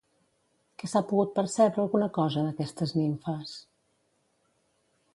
Què 0.83 0.89
s'ha 0.93 1.01
pogut 1.11 1.35
percebre 1.35 1.85
alguna 1.85 2.09
cosa 2.17 2.45
d'aquestes 2.49 2.97
nimfes? 2.99 3.55